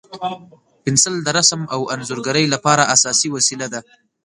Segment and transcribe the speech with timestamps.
[0.83, 3.81] پنسل د رسم او انځورګرۍ لپاره اساسي وسیله ده.